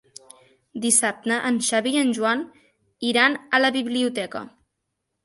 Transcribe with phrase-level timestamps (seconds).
[0.85, 2.41] Dissabte en Xavi i en Joan
[3.11, 4.43] iran a la biblioteca.